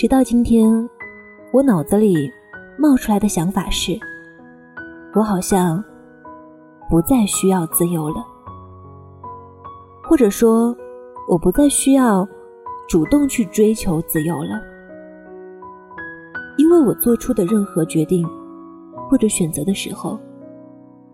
[0.00, 0.88] 直到今天，
[1.52, 2.32] 我脑子里
[2.78, 3.92] 冒出来的想法是：
[5.14, 5.84] 我好像
[6.88, 8.24] 不再需要自由了，
[10.02, 10.74] 或者说，
[11.28, 12.26] 我不再需要
[12.88, 14.58] 主动去追求自由了，
[16.56, 18.26] 因为我做出的任何决定
[19.06, 20.18] 或者选择的时候，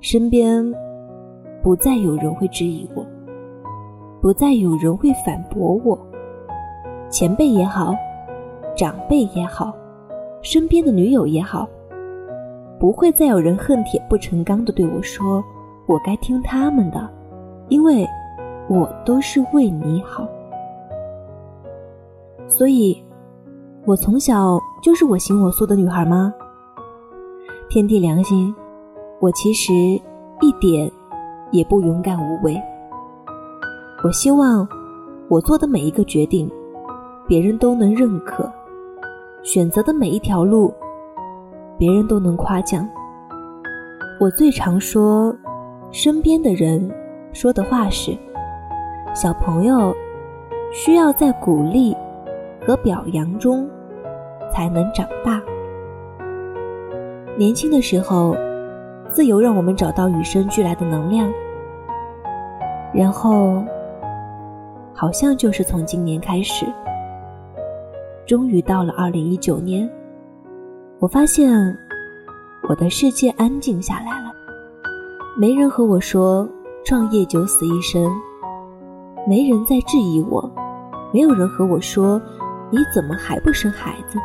[0.00, 0.60] 身边
[1.62, 3.06] 不再有人会质疑我，
[4.20, 5.96] 不再有人会反驳我，
[7.08, 7.94] 前辈也好。
[8.76, 9.74] 长辈也好，
[10.42, 11.68] 身边的女友也好，
[12.78, 15.42] 不会再有人恨铁不成钢的对我说
[15.86, 17.08] ：“我该听他们的，
[17.68, 18.06] 因为
[18.68, 20.26] 我都是为你好。”
[22.48, 23.02] 所以，
[23.84, 26.32] 我从小就是我行我素的女孩吗？
[27.68, 28.54] 天地良心，
[29.20, 30.90] 我其实一点
[31.50, 32.60] 也不勇敢无畏。
[34.04, 34.66] 我希望
[35.28, 36.50] 我做的每一个决定，
[37.26, 38.50] 别人都能认可。
[39.42, 40.72] 选择的每一条路，
[41.76, 42.88] 别人都能夸奖。
[44.20, 45.34] 我最常说，
[45.90, 46.88] 身边的人
[47.32, 48.16] 说的话是：
[49.12, 49.92] 小朋友
[50.72, 51.96] 需要在鼓励
[52.64, 53.68] 和表扬中
[54.52, 55.42] 才能长大。
[57.36, 58.36] 年轻的时候，
[59.10, 61.28] 自由让我们找到与生俱来的能量，
[62.94, 63.64] 然后，
[64.94, 66.64] 好像就是从今年开始。
[68.26, 69.88] 终于到了二零一九年，
[71.00, 71.52] 我发现
[72.68, 74.32] 我的世界安静下来了。
[75.36, 76.48] 没人和我说
[76.84, 78.10] 创业九死一生，
[79.26, 80.50] 没人在质疑我，
[81.12, 82.20] 没有人和我说
[82.70, 84.18] 你怎么还不生孩子。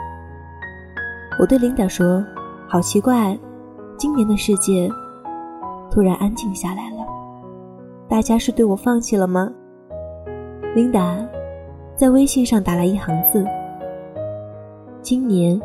[1.39, 2.23] 我对琳达说
[2.67, 3.37] ：“好奇怪，
[3.97, 4.89] 今年的世界
[5.89, 7.05] 突然安静下来了，
[8.07, 9.49] 大家是对我放弃了吗？”
[10.75, 11.17] 琳达
[11.95, 13.43] 在微信上打了一行字。
[15.09, 15.57] 今年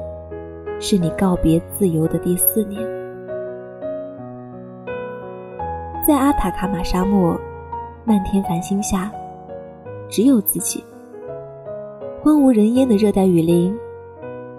[0.78, 2.80] 是你告别自由的第四年，
[6.06, 7.36] 在阿塔卡马沙漠，
[8.04, 9.10] 漫天繁星下，
[10.08, 10.84] 只有自己。
[12.22, 13.76] 荒无人烟的热带雨林，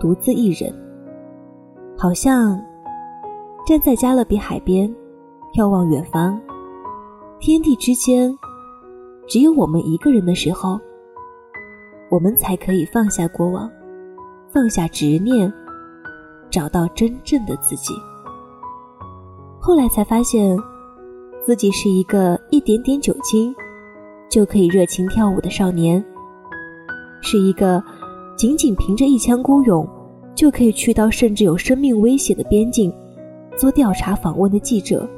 [0.01, 0.69] 独自一人，
[1.97, 2.61] 好像
[3.65, 4.93] 站在加勒比海边，
[5.53, 6.37] 眺望远方。
[7.39, 8.37] 天地之间，
[9.29, 10.77] 只有我们一个人的时候，
[12.11, 13.71] 我们才可以放下过往。
[14.53, 15.51] 放下执念，
[16.51, 17.91] 找到真正的自己。
[19.59, 20.55] 后来才发现，
[21.43, 23.53] 自己是一个一点点酒精
[24.29, 26.05] 就可以热情跳舞的少年，
[27.19, 27.83] 是一个
[28.37, 29.87] 仅仅凭着一腔孤勇
[30.35, 32.93] 就可以去到甚至有生命危险的边境
[33.57, 35.09] 做调查访问的记者，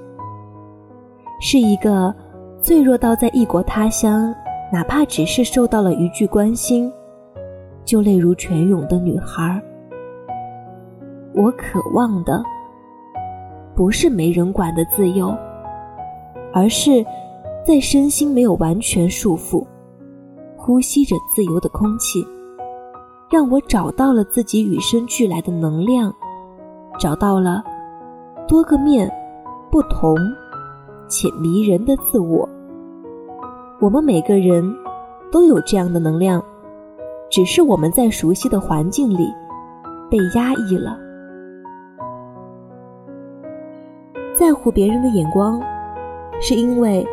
[1.41, 2.15] 是一个
[2.61, 4.33] 脆弱到在异国他乡，
[4.71, 6.89] 哪怕只是受到了一句关心。
[7.85, 9.61] 就泪如泉涌的女孩，
[11.35, 12.43] 我渴望的
[13.75, 15.37] 不是没人管的自由，
[16.51, 17.05] 而是
[17.63, 19.63] 在身心没有完全束缚，
[20.57, 22.25] 呼吸着自由的空气，
[23.29, 26.11] 让我找到了自己与生俱来的能量，
[26.99, 27.63] 找到了
[28.47, 29.07] 多个面
[29.69, 30.17] 不同
[31.07, 32.49] 且迷人的自我。
[33.79, 34.75] 我们每个人
[35.31, 36.43] 都有这样的能量。
[37.29, 39.33] 只是我们在熟悉的环境里
[40.09, 40.97] 被压抑了，
[44.37, 45.61] 在乎别人的眼光，
[46.39, 47.05] 是因为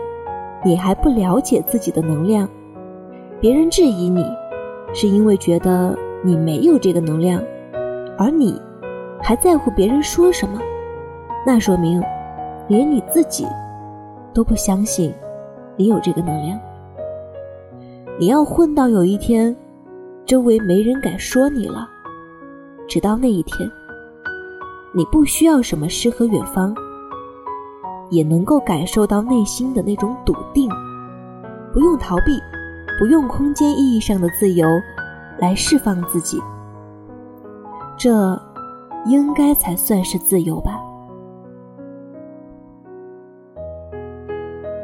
[0.65, 2.47] 你还不了解自己的能量；
[3.41, 4.25] 别人质疑你，
[4.93, 7.43] 是因为觉得你没有这个能量，
[8.17, 8.61] 而你
[9.21, 10.61] 还在乎别人说什么，
[11.45, 12.01] 那说明
[12.69, 13.45] 连你自己
[14.33, 15.13] 都不相信
[15.77, 16.61] 你有这个能量。
[18.21, 19.57] 你要混到有一天。
[20.25, 21.89] 周围没人敢说你了，
[22.89, 23.71] 直到那一天，
[24.95, 26.75] 你不需要什么诗和远方，
[28.09, 30.71] 也能够感受到内心的那种笃定，
[31.73, 32.41] 不用逃避，
[32.99, 34.67] 不用空间意义上的自由
[35.39, 36.41] 来释放自己，
[37.99, 38.41] 这
[39.07, 40.81] 应该才算是自由吧。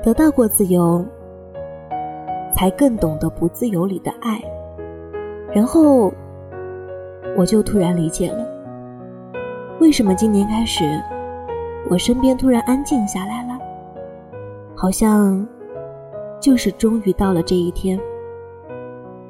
[0.02, 1.04] 得到过自由，
[2.54, 4.42] 才更懂得不自由里的爱。
[5.58, 6.12] 然后，
[7.36, 8.46] 我就突然理解了，
[9.80, 11.02] 为什么今年开始，
[11.90, 13.58] 我身边突然安静下来了，
[14.76, 15.44] 好像
[16.40, 17.98] 就是终于到了这一天。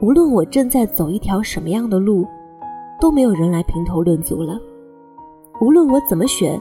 [0.00, 2.26] 无论我正在走一条什么样的路，
[3.00, 4.60] 都没有人来评头论足了。
[5.62, 6.60] 无论我怎么选，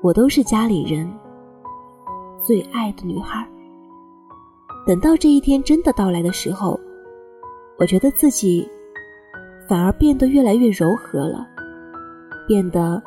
[0.00, 1.06] 我都是家里人
[2.40, 3.46] 最爱的女孩。
[4.86, 6.80] 等到这一天真的到来的时候。
[7.76, 8.68] 我觉得自己
[9.68, 11.46] 反而变得越来越柔和了，
[12.46, 13.02] 变得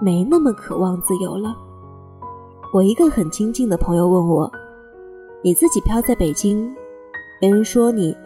[0.00, 1.54] 没那么渴望自由了。
[2.72, 4.50] 我一个很亲近的朋友问我
[5.44, 6.74] ：“你自己飘在北京，
[7.40, 8.16] 没人说你，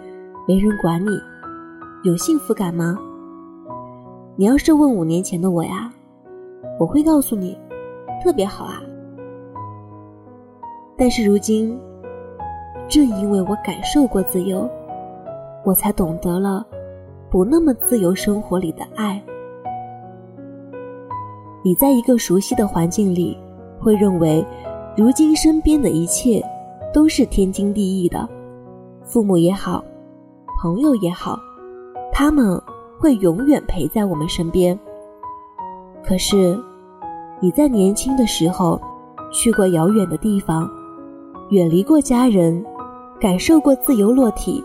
[0.46, 1.10] 没人管你，
[2.04, 2.96] 有幸福感吗？”
[4.38, 5.92] 你要是问五年前的我呀，
[6.78, 7.58] 我会告诉你，
[8.22, 8.80] 特别好啊。
[10.96, 11.76] 但是如今，
[12.88, 14.70] 正因为我感受过自由，
[15.66, 16.64] 我才懂得了
[17.28, 19.20] 不那么自由生活里的爱。
[21.62, 23.36] 你在一个熟悉的环境里，
[23.80, 24.46] 会认为
[24.96, 26.40] 如今身边的一切
[26.94, 28.28] 都是天经地义的，
[29.02, 29.84] 父母也好，
[30.62, 31.38] 朋友也好，
[32.12, 32.58] 他们。
[32.98, 34.76] 会永远陪在我们身边。
[36.02, 36.58] 可是，
[37.40, 38.80] 你在年轻的时候
[39.30, 40.66] 去过遥远的地方，
[41.50, 42.64] 远离过家人，
[43.20, 44.64] 感受过自由落体，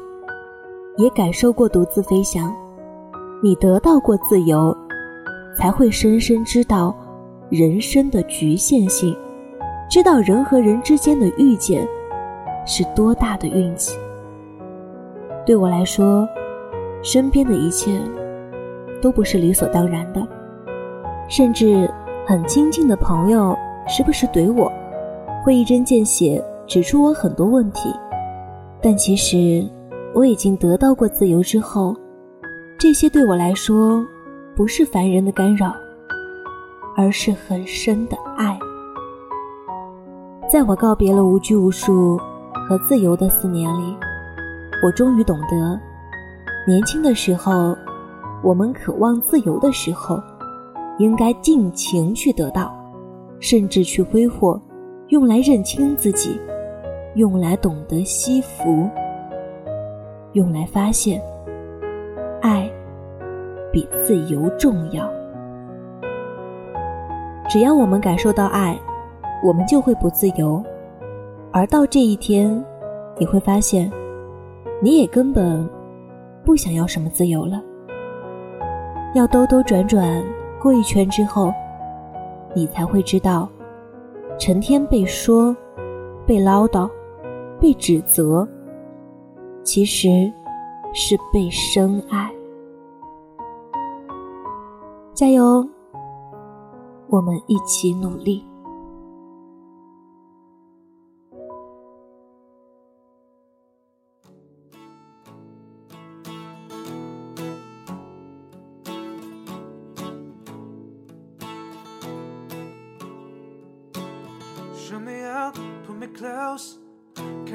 [0.97, 2.53] 也感受过独自飞翔。
[3.43, 4.75] 你得到过自由，
[5.57, 6.95] 才会深深知道
[7.49, 9.15] 人生的局限性，
[9.89, 11.88] 知道人和人之间的遇见
[12.65, 13.97] 是多大的运气。
[15.45, 16.27] 对我来说，
[17.01, 17.99] 身边的一切。
[19.01, 20.21] 都不是理所当然的，
[21.27, 21.91] 甚至
[22.23, 23.57] 很亲近的朋友
[23.88, 24.71] 时不时怼我，
[25.43, 27.89] 会一针见血指出我很多问题。
[28.79, 29.67] 但其实
[30.13, 31.96] 我已经得到过自由之后，
[32.78, 34.06] 这些对我来说
[34.56, 35.74] 不是烦人的干扰，
[36.98, 38.60] 而是很深的爱。
[40.52, 42.19] 在我告别了无拘无束
[42.68, 43.96] 和自由的四年里，
[44.84, 45.80] 我终于懂得，
[46.68, 47.75] 年轻的时候。
[48.44, 50.19] 我们渴望自由的时候，
[50.98, 52.74] 应该尽情去得到，
[53.40, 54.60] 甚至去挥霍，
[55.10, 56.42] 用来认清自己，
[57.13, 58.90] 用来懂得惜福，
[60.33, 61.22] 用来发现，
[62.42, 62.72] 爱
[63.72, 65.12] 比自由重要。
[67.50, 68.80] 只要我们感受到爱，
[69.44, 70.63] 我们就会不自由。
[71.51, 72.63] 而到这一天，
[73.18, 73.92] 你会发现，
[74.81, 75.68] 你也根本
[76.45, 77.62] 不想要什么自由了。
[79.13, 80.24] 要兜兜转转
[80.62, 81.54] 过一圈之后，
[82.54, 83.50] 你才会知道，
[84.38, 85.54] 成天被说、
[86.25, 86.89] 被唠叨、
[87.60, 88.48] 被指责，
[89.63, 90.31] 其实
[90.94, 92.31] 是被深爱。
[95.13, 95.68] 加油
[97.08, 98.52] 我们一起努力。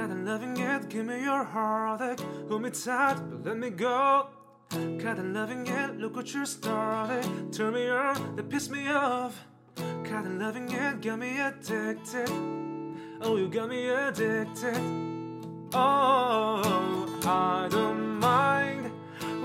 [0.06, 4.29] Kinda loving it, give me your heart, like, hold me tight, but let me go.
[4.70, 7.50] Kinda loving it, look what you're starting.
[7.50, 9.44] Turn me on, that piss me off.
[9.75, 12.31] Kinda loving it, got me addicted.
[13.20, 14.79] Oh, you got me addicted.
[15.75, 18.93] Oh, I don't mind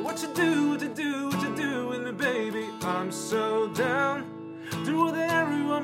[0.04, 2.66] what you do, what you do, what you do with me, baby.
[2.84, 4.28] I'm so down.
[4.86, 5.16] Do want